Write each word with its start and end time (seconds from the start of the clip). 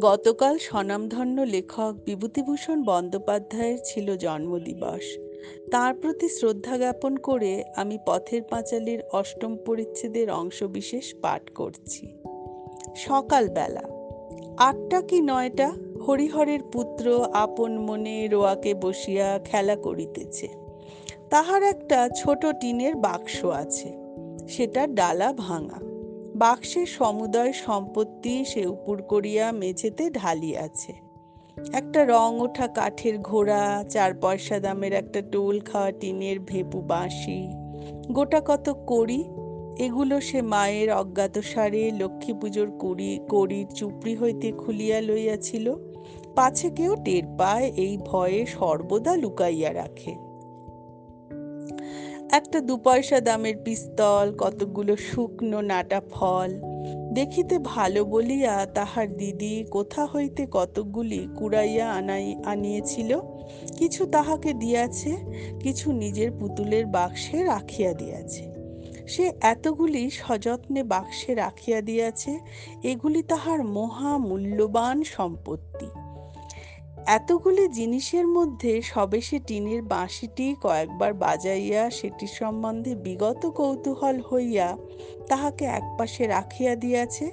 গতকাল 0.00 0.58
স্বনামধন্য 0.58 1.42
লেখক 1.42 1.92
বিভূতিভূষণ 2.04 2.82
বন্দ্যোপাধ্যায়ের 2.82 3.78
ছিল 3.84 4.16
জন্মদিবস। 4.16 5.18
তার 5.70 5.94
প্রতি 5.94 6.28
শ্রদ্ধা 6.28 6.78
জ্ঞাপন 6.78 7.16
করে 7.16 7.64
আমি 7.76 7.98
পথের 8.06 8.42
পাঁচালীর 8.42 9.00
অষ্টম 9.12 9.56
পরিচ্ছেদের 9.66 10.30
অংশবিশেষ 10.30 11.14
পাঠ 11.22 11.50
করছি। 11.50 12.08
সকালবেলা 12.96 13.84
আটটা 14.58 15.02
কি 15.02 15.20
নয়টা 15.20 15.72
হরিহরের 16.08 16.62
পুত্র 16.72 17.26
আপন 17.32 17.78
মনে 17.78 18.28
রোয়াকে 18.28 18.74
বসিয়া 18.74 19.38
খেলা 19.44 19.76
করিতেছে। 19.76 20.48
তাহার 21.30 21.62
একটা 21.62 22.08
ছোট 22.16 22.46
টিনের 22.60 22.94
বাক্স 22.96 23.44
আছে, 23.44 23.88
সেটা 24.48 24.86
ডালা 24.86 25.32
ভাঙা। 25.32 25.89
বাক্সের 26.40 26.86
সমুদয় 26.86 27.52
সম্পত্তি 27.52 28.44
সে 28.44 28.62
উপর 28.66 28.96
করিয়া 29.02 29.52
মেঝেতে 29.52 30.10
ঢালিয়াছে। 30.10 30.92
একটা 31.72 32.00
রং 32.04 32.30
ওঠা 32.40 32.66
কাঠের 32.68 33.16
ঘোড়া, 33.18 33.84
চার 33.88 34.10
পয়সা 34.14 34.56
দামের 34.60 34.92
একটা 34.92 35.20
টোল 35.32 35.60
খাওয়া 35.60 35.90
টিনের 35.90 36.38
ভেপু 36.40 36.78
বাঁশি, 36.80 37.40
গোটা 38.12 38.40
কত 38.46 38.66
কড়ি, 38.86 39.20
এগুলো 39.78 40.20
সে 40.20 40.42
মায়ের 40.42 40.88
অজ্ঞাতসারে 40.92 41.82
লক্ষ্মী 41.90 42.32
পুজোর 42.40 42.68
কুড়ি, 42.78 43.12
কড়ির 43.28 43.66
চুপড়ি 43.74 44.14
হইতে 44.16 44.48
খুলিয়া 44.52 44.98
লইয়াছিল। 45.00 45.66
পাছে 46.34 46.68
কেউ 46.70 46.92
টের 47.04 47.24
পায় 47.38 47.66
এই 47.76 47.94
ভয়ে 48.06 48.40
সর্বদা 48.46 49.12
লুকাইয়া 49.16 49.70
রাখে। 49.74 50.29
একটা 52.32 52.60
দু 52.60 52.76
পয়সা 52.76 53.20
দামের 53.20 53.54
পিস্তল, 53.64 54.34
কতকগুলো 54.38 54.96
শুকনো 54.96 55.60
নাটা 55.60 56.00
ফল। 56.10 56.50
দেখিতে 57.12 57.58
ভালো 57.58 58.04
বলিয়া 58.04 58.66
তাহার 58.66 59.16
দিদি 59.16 59.64
কোথা 59.70 60.06
হইতে 60.06 60.46
কতকগুলি 60.50 61.28
কুড়াইয়া 61.36 61.92
আনাই, 61.92 62.36
আনিয়েছিল। 62.44 63.20
কিছু 63.78 64.06
তাহাকে 64.06 64.52
দিয়াছে, 64.52 65.16
কিছু 65.60 65.92
নিজের 65.92 66.30
পুতুলের 66.32 66.86
বাক্সে 66.86 67.44
রাখিয়া 67.44 67.92
দিয়াছে। 67.92 68.50
সে 69.08 69.32
এতগুলি 69.40 70.10
সযত্নে 70.10 70.82
বাক্সে 70.82 71.34
রাখিয়া 71.34 71.80
দিয়াছে, 71.80 72.38
এগুলি 72.82 73.22
তাহার 73.22 73.64
মহা 73.64 74.18
মূল্যবান 74.18 75.02
সম্পত্তি। 75.02 75.86
এতগুলি 77.16 77.68
জিনিসের 77.68 78.26
মধ্যে 78.26 78.82
সবে 78.82 79.20
সে 79.20 79.38
টিনের 79.46 79.82
বাঁশিটি 79.82 80.54
কয়েকবার 80.62 81.14
বাজাইয়া 81.14 81.90
সেটি 81.90 82.26
সম্বন্ধে 82.26 82.94
বিগত 82.94 83.46
কৌতূহল 83.46 84.20
হইয়া 84.20 84.76
তাহাকে 85.28 85.64
একপাশে 85.64 86.26
রাখিয়া 86.26 86.76
দিয়াছে, 86.76 87.30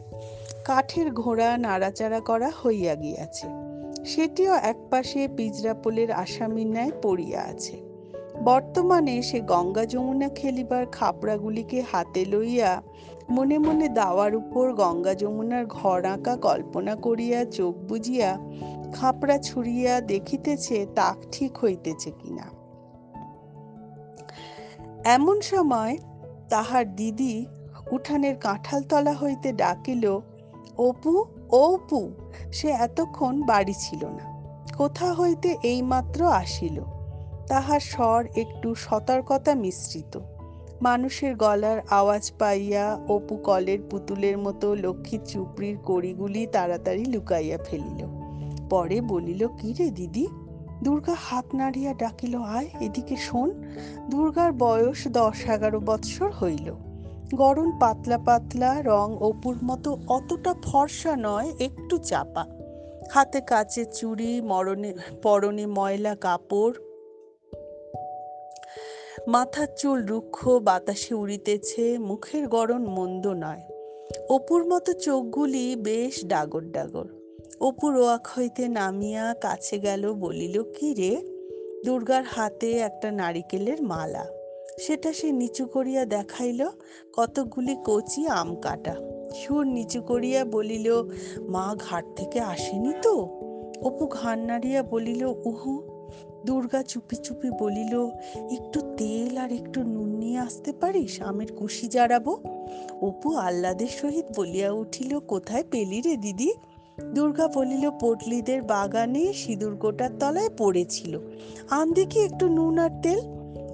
কাঠের 0.65 1.11
ঘোড়া 1.11 1.57
নাড়াচাড়া 1.57 2.19
করা 2.19 2.51
হইয়া 2.65 2.95
গিয়াছে। 2.95 3.47
সেটিও 4.05 4.53
একপাশে 4.53 5.27
পিজরাপোলের 5.37 6.11
আসামির 6.11 6.67
ন্যায় 6.67 6.91
পড়িয়া 7.01 7.41
আছে। 7.41 7.75
বর্তমানে 8.43 9.21
সে 9.21 9.39
গঙ্গা 9.39 9.85
যমুনা 9.85 10.29
খেলিবার 10.29 10.85
খাপড়াগুলিকে 10.85 11.83
হাতে 11.91 12.25
লইয়া 12.25 12.81
মনে 13.29 13.57
মনে 13.57 13.87
দাওয়ার 13.87 14.35
উপর 14.35 14.73
গঙ্গা 14.73 15.15
যমুনার 15.15 15.65
ঘর 15.65 16.05
আঁকা 16.05 16.35
কল্পনা 16.35 16.95
করিয়া 16.95 17.45
চোখ 17.45 17.75
বুজিয়া 17.75 18.37
খাপড়া 18.93 19.37
ছুড়িয়া 19.37 20.01
দেখিতেছে 20.01 20.85
তাক 20.95 21.25
ঠিক 21.31 21.57
হইতেছে 21.57 22.11
কিনা। 22.11 22.49
এমন 25.05 25.41
সময় 25.41 25.97
তাহার 26.49 26.95
দিদি 26.95 27.45
উঠানের 27.91 28.35
কাঁঠাল 28.35 28.83
তলা 28.83 29.13
হইতে 29.13 29.51
ডাকিল, 29.51 30.19
অপু 30.77 31.25
অপু, 31.49 32.11
সে 32.51 32.67
এতক্ষণ 32.67 33.43
বাড়ি 33.45 33.73
ছিল 33.73 34.05
না। 34.05 34.37
কোথা 34.77 35.13
হইতে 35.13 35.57
এইমাত্র 35.63 36.25
আসিল? 36.25 36.83
তাহার 37.47 37.79
স্বর 37.79 38.27
একটু 38.35 38.75
সতর্কতা 38.75 39.55
মিশ্রিত। 39.55 40.19
মানুষের 40.81 41.35
গলার 41.35 41.81
আওয়াজ 41.89 42.31
পাইয়া 42.39 42.99
অপু 43.09 43.35
কলের 43.35 43.79
পুতুলের 43.89 44.37
মতো 44.37 44.75
লক্ষ্মীর 44.75 45.21
চুপড়ির 45.25 45.77
কড়িগুলি 45.77 46.47
তাড়াতাড়ি 46.47 47.05
লুকাইয়া 47.05 47.57
ফেলিল। 47.57 48.05
পরে 48.69 49.01
বলিল, 49.01 49.47
কি 49.47 49.73
রে 49.73 49.91
দিদি? 49.91 50.27
দুর্গা 50.83 51.15
হাত 51.19 51.45
নাড়িয়া 51.55 51.93
ডাকিল, 51.93 52.35
আয় 52.35 52.67
এদিকে 52.79 53.15
শোন। 53.15 53.63
দুর্গার 54.09 54.51
বয়স 54.51 55.07
দশ 55.07 55.49
এগারো 55.49 55.79
বৎসর 55.79 56.31
হইল। 56.31 56.75
গরম 57.35 57.79
পাতলা 57.79 58.17
পাতলা, 58.17 58.81
রং 58.81 59.17
অপুর 59.19 59.55
মতো 59.63 59.97
অতটা 60.07 60.53
ফর্সা 60.63 61.15
নয়, 61.15 61.53
একটু 61.59 61.97
চাপা। 61.97 62.45
হাতে 63.11 63.41
কাচের 63.41 63.85
চুড়ি, 63.93 64.41
মরণে, 64.41 64.93
পরনে 65.23 65.65
ময়লা 65.65 66.15
কাপড় 66.15 66.73
মাথার 69.27 69.67
চুল 69.77 70.05
রুক্ষ, 70.05 70.47
বাতাসে 70.47 71.15
উড়িতেছে, 71.15 71.99
মুখের 71.99 72.47
গড়ন 72.47 72.85
মন্দ 72.85 73.27
নয়। 73.27 73.61
অপুর 74.29 74.65
মতো 74.65 74.93
চোখগুলি 74.93 75.75
বেশ 75.75 76.25
ডাগর 76.25 76.61
ডাগর। 76.61 77.05
অপুর 77.59 77.97
ওয়াক 77.97 78.27
হইতে 78.37 78.67
নামিয়া 78.67 79.35
কাছে 79.41 79.79
গেল, 79.79 80.13
বলিল, 80.13 80.63
কি 80.63 80.93
রে? 80.93 81.21
দুর্গার 81.85 82.23
হাতে 82.23 82.71
একটা 82.71 83.11
নারিকেলের 83.11 83.83
মালা। 83.83 84.25
সেটা 84.79 85.13
সে 85.13 85.31
নিচু 85.31 85.65
করিয়া 85.65 86.05
দেখাইল, 86.05 86.67
কতকগুলি 87.13 87.75
কচি 87.85 88.27
আম 88.27 88.55
কাটা। 88.55 88.95
সুর 89.35 89.67
নিচু 89.67 90.01
করিয়া 90.01 90.45
বলিল, 90.45 90.93
মা 91.39 91.75
ঘাট 91.79 92.05
থেকে 92.15 92.39
আসেনি 92.39 92.93
তো? 93.01 93.15
অপু 93.81 94.07
ঘাড় 94.07 94.39
নাড়িয়া 94.39 94.83
বলিল, 94.83 95.25
উহু 95.25 95.96
দুর্গা 96.45 96.83
চুপি 96.83 97.15
চুপি 97.15 97.49
বলিল, 97.59 98.09
একটু 98.51 98.81
তেল 98.97 99.37
আর 99.37 99.51
একটু 99.51 99.83
নুন 99.83 100.09
নিয়ে 100.09 100.37
আসতে 100.37 100.73
পারিস? 100.73 101.21
আমের 101.21 101.53
কুশি 101.53 101.87
জারাবো? 101.87 102.37
অপু 103.01 103.35
আহ্লাদের 103.35 103.87
সহিত 103.87 104.25
বলিয়া 104.35 104.71
উঠিল, 104.71 105.19
কোথায় 105.19 105.63
পেলি 105.71 106.01
রে 106.01 106.17
দিদি? 106.17 106.53
দুর্গা 107.13 107.47
বলিল, 107.47 107.89
পটলিদের 108.01 108.61
বাগানে 108.61 109.33
সিঁদুর 109.33 109.75
গোটার 109.75 110.09
তলায় 110.19 110.49
পড়েছিল। 110.57 111.19
আন 111.69 111.93
দেখি 111.93 112.19
একটু 112.19 112.49
নুন 112.49 112.77
আর 112.77 112.89
তেল? 113.03 113.19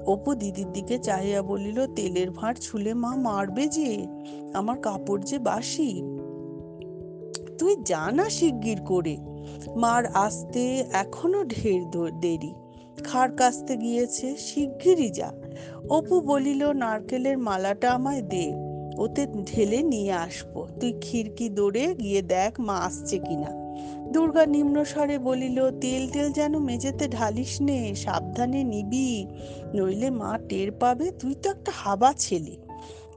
অপু 0.06 0.36
দিদির 0.36 0.72
দিকে 0.72 0.98
চাহিয়া 0.98 1.42
বলিল, 1.42 1.88
তেলের 1.96 2.32
ভাঁড় 2.32 2.56
ছুলে 2.62 2.94
মা 2.94 3.16
মারবে 3.16 3.68
যে, 3.68 4.08
আমার 4.54 4.80
কাপড় 4.80 5.22
যে 5.22 5.40
বাসি। 5.40 6.04
তুই 7.58 7.76
জানা 7.86 8.30
শিগগির 8.30 8.82
করে। 8.82 9.18
মার 9.76 10.06
আসতে 10.06 10.84
এখনও 10.94 11.44
ঢের 11.44 11.82
দেরি। 12.20 12.54
খার 13.04 13.32
কাস্তে 13.32 13.78
গিয়েছে 13.78 14.36
শিগগিরই 14.38 15.10
যা। 15.10 15.30
অপু 15.90 16.22
বলিল, 16.22 16.72
নারকেলের 16.72 17.38
মালাটা 17.38 17.92
আমায় 17.92 18.22
দে, 18.22 18.54
ওতে 18.98 19.28
ঢেলে 19.46 19.84
নিয়ে 19.84 20.14
আসব। 20.14 20.68
তুই 20.80 20.94
খিড়কি 21.02 21.50
দৌড়ে 21.50 21.96
গিয়ে 21.96 22.22
দেখ 22.22 22.60
মা 22.60 22.76
আসছে 22.78 23.18
কিনা। 23.18 23.52
দুর্গা 24.12 24.46
নিম্নস্বরে 24.46 25.18
বলিল, 25.20 25.72
তেল 25.80 26.08
তেল 26.08 26.32
যেন 26.32 26.60
মেঝেতে 26.60 27.08
ঢালিস 27.08 27.62
নে, 27.62 27.96
সাবধানে 27.96 28.64
নিবি, 28.64 29.28
নইলে 29.74 30.10
মা 30.10 30.40
টের 30.50 30.72
পাবে। 30.72 31.12
তুই 31.12 31.36
তো 31.36 31.50
একটা 31.50 31.72
হাবা 31.76 32.14
ছেলে। 32.18 32.63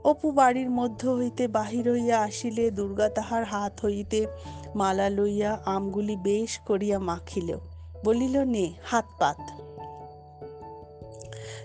অপু 0.07 0.31
বাড়ির 0.31 0.71
মধ্য 0.71 1.09
হইতে 1.09 1.49
বাহির 1.49 1.91
হইয়া 1.91 2.21
আসিলে, 2.21 2.71
দুর্গা 2.71 3.09
তাহার 3.09 3.45
হাত 3.45 3.85
হইতে 3.85 4.27
মালা 4.75 5.11
লইয়া 5.11 5.61
আমগুলি 5.65 6.17
বেশ 6.17 6.59
করিয়া 6.59 6.99
মাখিল। 6.99 7.57
বলিল, 8.05 8.45
নে, 8.45 8.73
হাত 8.85 9.05
পাত। 9.19 9.37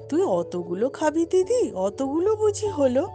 তুই 0.10 0.24
অতগুলো 0.24 0.90
খাবি 0.90 1.26
দিদি? 1.26 1.72
অতগুলো 1.72 2.36
বুঝি 2.36 2.68
হলো? 2.68 3.08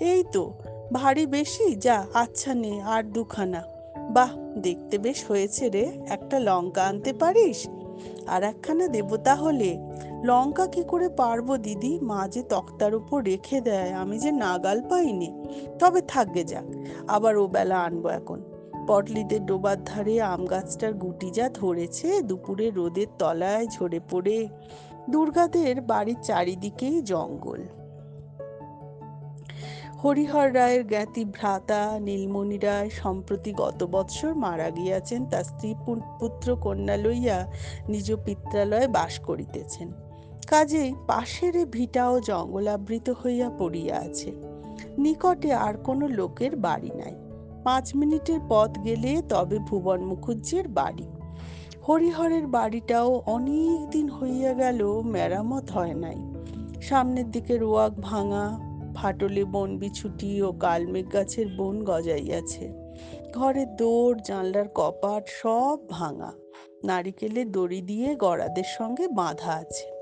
এই 0.00 0.24
তো, 0.32 0.52
ভারী 0.92 1.26
বেশি, 1.26 1.74
যা 1.74 2.06
আচ্ছা 2.14 2.54
নে, 2.54 2.82
আর 2.82 3.02
দুখানা। 3.02 3.62
বাহ, 4.10 4.36
দেখতে 4.58 4.98
বেশ 4.98 5.24
হয়েছে 5.28 5.68
রে, 5.68 5.98
একটা 6.08 6.38
লঙ্কা 6.38 6.84
আনতে 6.84 7.12
পারিস? 7.12 7.68
আর 8.26 8.42
একখানা 8.42 8.88
দেবো 8.88 9.16
তাহলে? 9.16 9.78
লঙ্কা 10.24 10.66
কি 10.66 10.84
করে 10.84 11.08
পারব, 11.08 11.56
দিদি? 11.56 11.98
মা 12.02 12.28
যে 12.28 12.42
তক্তার 12.42 12.94
উপর 12.94 13.24
রেখে 13.24 13.60
দেয়, 13.60 13.92
আমি 13.92 14.18
যে 14.18 14.32
নাগাল 14.32 14.82
পাইনি। 14.88 15.32
তবে 15.78 16.00
থাকবে 16.00 16.44
যাক, 16.44 16.64
আবার 17.08 17.36
ও 17.36 17.46
বেলা 17.46 17.80
আনব 17.82 18.06
এখন। 18.06 18.42
পটলিদের 18.88 19.46
ডোবার 19.46 19.84
ধারে 19.84 20.22
আম 20.22 20.46
গাছটার 20.46 20.94
গুটি 20.94 21.30
যা 21.30 21.48
ধরেছে 21.48 22.22
দুপুরে 22.22 22.70
রোদের 22.70 23.06
তলায় 23.18 23.66
ঝরে 23.66 24.00
পড়ে 24.10 24.48
দুর্গাদের 25.10 25.80
বাড়ির 25.80 26.16
চারিদিকেই 26.22 27.02
জঙ্গল। 27.02 27.62
হরিহর 30.04 30.54
রায়ের 30.54 30.86
জ্ঞাতি 30.86 31.24
ভ্রাতা 31.24 31.98
নীলমণি 32.00 32.58
রায় 32.58 32.90
সম্প্রতি 32.90 33.52
গত 33.52 33.84
বৎসর 33.84 34.34
মারা 34.34 34.70
গিয়াছেন, 34.70 35.26
তার 35.26 35.44
স্ত্রী 35.44 35.74
পুত্র 36.20 36.56
কন্যা 36.56 36.96
লইয়া 36.96 37.52
নিজ 37.88 38.14
পিত্রালয়ে 38.24 38.88
বাস 38.88 39.18
করিতেছেন। 39.18 39.92
কাজেই 40.46 40.94
পাশের 41.06 41.66
ভিটাও 41.66 42.20
জঙ্গলাবৃত 42.20 43.10
হইয়া 43.10 43.50
পড়িয়া 43.50 43.96
আছে। 43.96 44.32
নিকটে 44.98 45.52
আর 45.52 45.74
কোনো 45.74 46.08
লোকের 46.08 46.56
বাড়ি 46.56 46.90
নাই। 46.94 47.16
পাঁচ 47.64 47.96
মিনিটের 47.96 48.40
পথ 48.48 48.78
গেলে 48.84 49.22
তবে 49.28 49.58
ভুবন 49.58 50.04
মুখুজ্জের 50.04 50.68
বাড়ি। 50.68 51.08
হরিহরের 51.88 52.46
বাড়িটাও 52.46 53.22
অনেক 53.26 53.90
দিন 53.90 54.10
হইয়া 54.10 54.52
গেল 54.52 55.02
মেরামত 55.04 55.70
হয় 55.70 55.94
নাই। 55.94 56.16
সামনের 56.82 57.30
দিকে 57.30 57.58
রোয়াক 57.58 57.92
ভাঙা, 58.00 58.60
ফাটলে 58.94 59.44
বন 59.44 59.78
বিছুটি 59.78 60.42
ও 60.42 60.52
কালমেঘ 60.52 61.12
গাছের 61.12 61.46
বন 61.56 61.84
গজাইয়াছে। 61.84 62.72
ঘরের 63.34 63.76
দৌড় 63.76 64.18
জানলার 64.24 64.68
কপাট 64.74 65.24
সব 65.42 65.78
ভাঙা। 65.88 66.32
নারিকেলে 66.84 67.44
দড়ি 67.44 67.80
দিয়ে 67.80 68.14
গড়াদের 68.14 68.64
সঙ্গে 68.78 69.08
বাঁধা 69.08 69.52
আছে। 69.52 69.95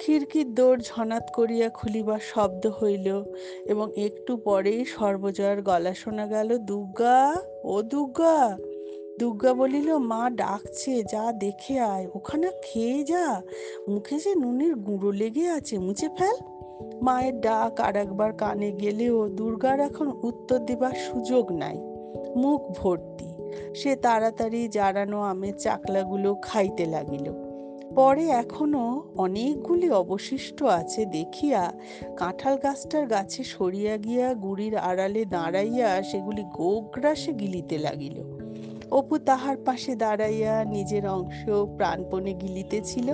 খিড়কির 0.00 0.54
দৌড় 0.54 0.80
ঝনাত 0.84 1.24
করিয়া 1.34 1.68
খুলিবার 1.68 2.20
শব্দ 2.20 2.66
হইল 2.66 3.24
এবং 3.66 3.90
একটু 3.96 4.36
পরেই 4.36 4.84
সর্বজয়ার 4.84 5.62
গলা 5.62 5.94
শোনা 5.94 6.26
গেল, 6.26 6.58
দুর্গা, 6.58 7.42
ও 7.64 7.82
দুর্গা 7.82 8.56
দুর্গা 9.18 9.54
বলিল, 9.54 9.96
মা 9.96 10.30
ডাকছে, 10.30 11.04
যা 11.04 11.32
দেখে 11.32 11.80
আয়, 11.80 12.06
ওখানে 12.14 12.50
খেয়ে 12.62 13.04
যা, 13.04 13.42
মুখে 13.88 14.18
যে 14.18 14.34
নুনের 14.34 14.74
গুঁড়ো 14.76 15.10
লেগে 15.12 15.48
আছে, 15.48 15.78
মুছে 15.78 16.08
ফেল। 16.08 16.36
মায়ের 17.02 17.40
ডাক 17.40 17.80
আর 17.80 17.96
একবার 17.96 18.32
কানে 18.32 18.72
গেলেও 18.72 19.28
দুর্গার 19.28 19.80
এখন 19.80 20.20
উত্তর 20.22 20.58
দেবার 20.58 20.94
সুযোগ 20.94 21.52
নাই, 21.52 21.76
মুখ 22.36 22.60
ভর্তি। 22.76 23.28
সে 23.74 23.96
তাড়াতাড়ি 23.96 24.68
জারানো 24.68 25.20
আমের 25.20 25.54
চাকলাগুলো 25.54 26.34
খাইতে 26.34 26.86
লাগিল। 26.86 27.45
পরে 27.96 28.24
এখনও 28.42 28.86
অনেকগুলি 29.16 29.90
অবশিষ্ট 29.90 30.62
আছে 30.62 31.06
দেখিয়া 31.06 31.72
কাঁঠাল 32.16 32.56
গাছটার 32.56 33.06
গাছে 33.06 33.44
সরিয়া 33.44 33.96
গিয়া 33.96 34.34
গুড়ির 34.34 34.76
আড়ালে 34.76 35.24
দাঁড়াইয়া 35.24 36.02
সেগুলি 36.02 36.44
গোগ্রাসে 36.52 37.32
গিলিতে 37.32 37.78
লাগিল। 37.78 38.16
অপু 38.90 39.18
তাহার 39.18 39.56
পাশে 39.56 39.96
দাঁড়াইয়া 39.96 40.64
নিজের 40.64 41.08
অংশ 41.08 41.40
প্রাণপণে 41.76 42.32
গিলিতেছিল, 42.34 43.08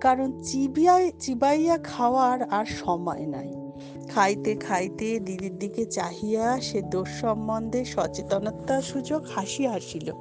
কারণ 0.00 0.42
চিবিয়া 0.42 1.10
চিবাইয়া 1.18 1.78
খাওয়ার 1.78 2.42
আর 2.42 2.64
সময় 2.64 3.26
নাই। 3.26 3.50
খাইতে 4.08 4.54
খাইতে 4.54 5.20
দিদির 5.20 5.58
দিকে 5.58 5.84
চাহিয়া 5.84 6.60
সে 6.60 6.82
দোষ 6.82 7.08
সম্বন্ধে 7.20 7.84
সচেতনতার 7.84 8.82
সুযোগ 8.82 9.22
হাসি 9.34 9.66
হাসিল। 9.66 10.12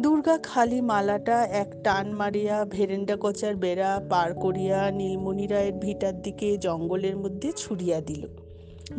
দুর্গা 0.00 0.38
খালি 0.38 0.80
মালাটা 0.80 1.44
এক 1.44 1.74
টান 1.84 2.12
মারিয়া, 2.12 2.64
ভেরেন্ডা 2.64 3.16
কচার 3.20 3.56
বেড়া 3.56 4.00
পার 4.10 4.34
করিয়া 4.34 4.90
নীলমণি 4.90 5.46
রায়ের 5.46 5.72
ভিটার 5.72 6.22
দিকে 6.22 6.58
জঙ্গলের 6.58 7.16
মধ্যে 7.16 7.52
ছুড়িয়া 7.56 8.00
দিল। 8.00 8.26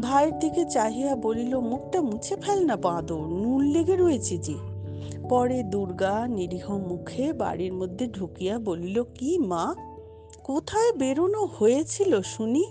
ভাইয়ের 0.02 0.40
দিকে 0.40 0.66
চাহিয়া 0.66 1.16
বলিল, 1.16 1.60
মুখটা 1.60 2.02
মুছে 2.02 2.36
ফেল 2.36 2.66
না 2.66 2.76
বাঁদর, 2.76 3.20
নুন 3.20 3.64
লেগে 3.64 3.96
রয়েছে 3.96 4.38
যে। 4.38 4.56
পরে 5.30 5.64
দুর্গা 5.64 6.28
নিরীহ 6.28 6.72
মুখে 6.72 7.34
বাড়ির 7.34 7.74
মধ্যে 7.74 8.08
ঢুকিয়া 8.08 8.60
বলিল, 8.60 9.04
কি 9.04 9.38
মা, 9.38 9.76
কোথায় 10.44 10.92
বেরোনো 10.94 11.46
হয়েছিল 11.46 12.22
শুনি? 12.22 12.66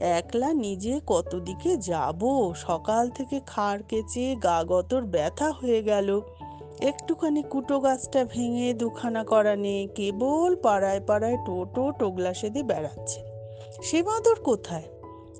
একলা 0.00 0.52
নিজে 0.52 1.00
কত 1.06 1.40
দিকে 1.44 1.76
যাব? 1.76 2.52
সকাল 2.56 3.10
থেকে 3.10 3.40
খাড় 3.46 3.82
কেচে 3.88 4.36
গা 4.42 4.64
গতর 4.64 5.02
ব্যথা 5.02 5.50
হয়ে 5.50 5.82
গেল। 5.82 6.20
একটুখানি 6.84 7.42
কুটো 7.42 7.80
গাছটা 7.80 8.24
ভেঙে 8.24 8.74
দুখানা 8.74 9.24
করা 9.24 9.56
নেই 9.56 9.86
কেবল 9.86 10.56
পাড়ায় 10.56 11.00
পাড়ায় 11.06 11.36
টোটো 11.46 11.92
টোগলা 11.98 12.34
সেদে 12.34 12.62
বেড়াচ্ছে। 12.62 13.20
সে 13.82 14.02
বাঁদর 14.02 14.34
কোথায়? 14.44 14.82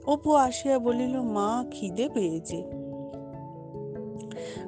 অপু 0.07 0.33
আসিয়া 0.33 0.79
বলিল, 0.79 1.21
মা, 1.21 1.65
খিদে 1.71 2.09
পেয়েছে। 2.15 2.65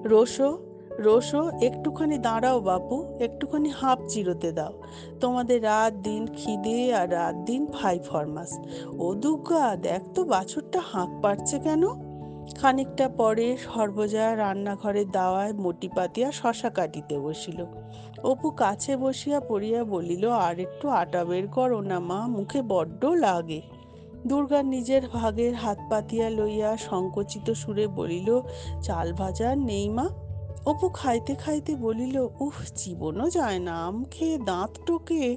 রোশো 0.04 0.58
রোশো 0.98 1.50
একটুখানি 1.62 2.18
দাঁড়াও 2.18 2.60
বাপু, 2.60 3.16
একটুখানি 3.18 3.68
হাঁপ 3.68 3.98
চিরোতে 4.08 4.52
দাও। 4.52 4.82
তোমাদের 5.20 5.62
রাত 5.62 5.92
দিন 5.92 6.26
খিদে 6.26 6.94
আর 6.94 7.12
রাত 7.12 7.34
দিন 7.34 7.66
ফাই 7.66 7.98
ফরমাস। 7.98 8.58
ও 8.98 9.14
দুর্গা 9.14 9.76
দেখ 9.76 10.02
তো 10.14 10.24
বাছুরটা 10.24 10.80
হাঁক 10.84 11.08
পারছে 11.22 11.58
কেন? 11.58 12.05
খানিকটা 12.54 13.08
পরে 13.08 13.56
সর্বজয়া 13.56 14.36
রান্নাঘরের 14.36 15.10
দাওয়ায় 15.10 15.52
মটি 15.52 15.88
পাতিয়া 15.88 16.32
শশা 16.32 16.70
কাটিতে 16.70 17.18
বসিল। 17.18 17.64
অপু 18.22 18.50
কাছে 18.50 18.96
বসিয়া 18.96 19.40
পড়িয়া 19.40 19.84
বলিল, 19.84 20.30
আর 20.30 20.58
একটু 20.58 20.88
আটা 20.88 21.24
বের 21.24 21.48
করো 21.48 21.80
না 21.80 22.00
মা, 22.00 22.26
মুখে 22.26 22.62
বড্ড 22.62 23.04
লাগে। 23.04 23.60
দুর্গা 24.26 24.62
নিজের 24.62 25.02
ভাগের 25.08 25.54
হাত 25.54 25.78
পাতিয়া 25.90 26.30
লইয়া 26.30 26.76
সংকোচিত 26.76 27.50
সুরে 27.50 27.86
বলিল, 27.86 28.40
চাল 28.82 29.12
ভাজা 29.12 29.54
নেই 29.56 29.88
মা 29.88 30.06
অপু 30.66 30.88
খাইতে 30.88 31.34
খাইতে 31.34 31.76
বলিল, 31.76 32.28
উফ, 32.40 32.52
জীবনও 32.76 33.30
যায় 33.30 33.58
না, 33.58 33.84
আম 33.84 34.04
খেয়ে 34.04 34.38
দাঁত 34.38 34.70
টোকে। 34.86 35.36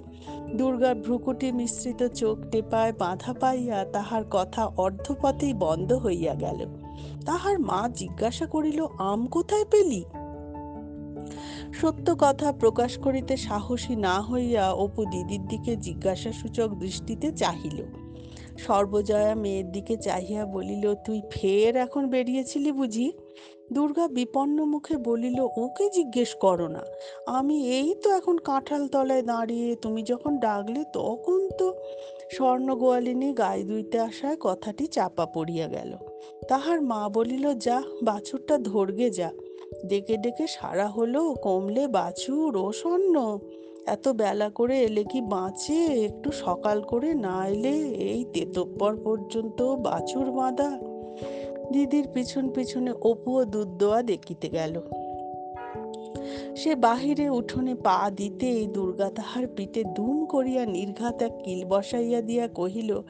দুর্গার 0.56 0.96
ভ্রুকুটি 0.96 1.52
মিশ্রিত 1.52 2.08
চোখ 2.08 2.50
টেপায় 2.52 2.94
বাধা 2.94 3.34
পাইয়া 3.34 3.86
তাহার 3.86 4.24
কথা 4.32 4.66
অর্ধপথেই 4.66 5.54
বন্ধ 5.54 5.94
হইয়া 5.94 6.36
গেল। 6.36 6.66
তাহার 7.26 7.60
মা 7.60 7.90
জিজ্ঞাসা 7.96 8.46
করিল, 8.46 8.86
আম 8.98 9.28
কোথায় 9.28 9.66
পেলি? 9.66 10.04
সত্য 11.74 12.16
কথা 12.20 12.52
প্রকাশ 12.52 12.98
করিতে 12.98 13.38
সাহসী 13.38 13.96
না 13.96 14.22
হইয়া 14.22 14.72
অপু 14.72 15.06
দিদির 15.06 15.48
দিকে 15.48 15.76
জিজ্ঞাসা 15.76 16.32
সূচক 16.32 16.68
দৃষ্টিতে 16.68 17.32
চাহিল। 17.32 18.09
সর্বজয়া 18.66 19.36
মেয়ের 19.36 19.72
দিকে 19.72 19.96
চাহিয়া 19.98 20.46
বলিল, 20.46 20.96
তুই 21.06 21.22
ফের 21.32 21.76
এখন 21.76 22.10
বেরিয়েছিলি 22.10 22.72
বুঝি? 22.72 23.12
দুর্গা 23.74 24.08
বিপন্ন 24.08 24.58
মুখে 24.66 24.98
বলিল, 24.98 25.40
ওকে 25.58 25.90
জিজ্ঞেস 25.90 26.36
করো 26.36 26.68
না। 26.68 26.84
আমি 27.28 27.58
এই 27.78 27.96
তো 28.04 28.08
এখন 28.18 28.38
কাঁঠাল 28.38 28.88
তলায় 28.88 29.22
দাঁড়িয়ে, 29.22 29.76
তুমি 29.76 30.02
যখন 30.04 30.38
ডাকলে 30.38 30.84
তখন 30.94 31.50
তো 31.58 31.68
স্বর্ণ 32.32 32.76
গোয়ালিনী 32.76 33.34
গায়ে 33.34 33.64
দুইতে 33.64 34.00
আসায় 34.00 34.38
কথাটি 34.40 34.88
চাপা 34.88 35.26
পড়িয়া 35.26 35.68
গেল। 35.68 35.92
তাহার 36.48 36.82
মা 36.82 37.10
বলিল, 37.10 37.46
যা, 37.54 37.78
বাছুরটা 38.04 38.58
ধরগে 38.58 39.10
যা। 39.10 39.30
ডেকে 39.86 40.18
ডেকে 40.18 40.46
সারা 40.48 40.88
হলো, 40.88 41.22
কমলে 41.34 41.88
বাছুর 41.88 42.58
ও 42.58 42.72
স্বর্ণ। 42.72 43.16
এত 43.90 44.08
বেলা 44.08 44.50
করে 44.50 44.80
এলে 44.80 45.04
কি 45.04 45.22
বাঁচে? 45.22 46.06
একটু 46.06 46.32
সকাল 46.32 46.82
করে 46.82 47.14
না 47.14 47.48
এলে 47.48 47.74
এই 47.88 48.26
তেতব্বর 48.34 48.98
পর্যন্ত 49.04 49.62
বাছুর 49.62 50.32
বাঁধা। 50.32 50.78
দিদির 51.74 52.08
পিছন 52.14 52.50
পিছনে 52.50 52.92
অপু 52.92 53.38
ও 53.38 53.46
দুধ 53.46 53.68
দোয়া 53.68 54.02
দেখিতে 54.02 54.50
গেল। 54.50 54.82
সে 56.56 56.76
বাহিরে 56.76 57.30
উঠোনে 57.30 57.76
পা 57.76 58.12
দিতেই 58.16 58.68
দুর্গা 58.68 59.10
তাহার 59.10 59.48
পিঠে 59.48 59.84
দুম 59.84 60.26
করিয়া 60.26 60.66
নির্ঘাত 60.66 61.22
এক 61.22 61.32
কিল 61.44 61.66
বসাইয়া 61.66 62.22
দিয়া 62.22 62.48
কহিল, 62.48 63.02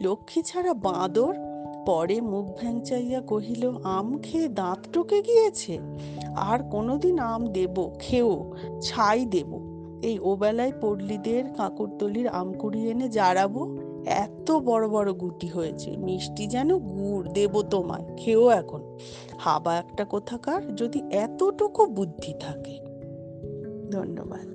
লক্ষ্মী 0.00 0.42
ছাড়া 0.42 0.74
বাঁদর? 0.74 1.34
পরে 1.86 2.20
মুখ 2.20 2.46
ভ্যাংচাইয়া 2.60 3.20
কহিল, 3.20 3.72
আম 3.82 4.18
খেয়ে 4.18 4.48
দাঁত 4.48 4.78
টুকে 4.92 5.22
গিয়েছে। 5.22 5.78
আর 6.36 6.58
কোনোদিন 6.70 7.18
আম 7.18 7.46
দেব, 7.46 7.90
খেও, 7.98 8.52
ছাই 8.82 9.24
দেব। 9.24 9.50
এই 10.04 10.16
ওবেলায় 10.18 10.72
পল্লীদের 10.80 11.44
কাঁকরতলির 11.56 12.28
আম 12.28 12.52
কুড়িয়ে 12.52 12.90
এনে 12.90 13.08
জারাবো। 13.08 13.62
এত 14.06 14.48
বড় 14.50 14.88
বড় 14.88 15.12
গুটি 15.12 15.48
হয়েছে, 15.48 15.90
মিষ্টি 15.96 16.44
যেন 16.46 16.70
গুড় 16.78 17.26
দেব 17.32 17.62
তোমায় 17.62 18.06
খেয়েও 18.16 18.46
এখন। 18.50 18.80
হাবা 19.38 19.72
একটা 19.74 20.04
কোথাকার, 20.04 20.76
যদি 20.76 20.98
এতটুকু 21.10 21.86
বুদ্ধি 21.86 22.32
থাকে। 22.40 22.74
ধন্যবাদ। 23.90 24.48